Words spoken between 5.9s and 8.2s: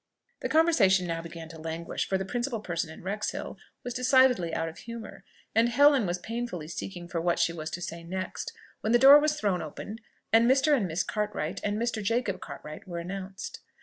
was painfully seeking for what she was to say